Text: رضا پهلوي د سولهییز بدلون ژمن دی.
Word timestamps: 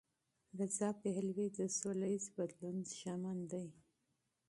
رضا 0.59 0.89
پهلوي 1.01 1.47
د 1.57 1.59
سولهییز 1.79 2.25
بدلون 2.35 2.77
ژمن 2.99 3.37
دی. 3.51 3.67